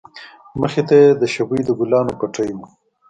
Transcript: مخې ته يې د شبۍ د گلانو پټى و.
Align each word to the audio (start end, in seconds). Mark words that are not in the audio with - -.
مخې 0.61 0.81
ته 0.87 0.95
يې 1.01 1.07
د 1.21 1.23
شبۍ 1.33 1.61
د 1.65 1.69
گلانو 1.79 2.13
پټى 2.19 2.49
و. 2.57 2.59